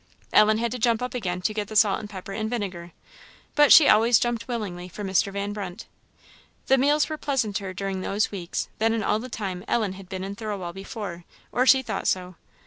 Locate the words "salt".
1.75-1.99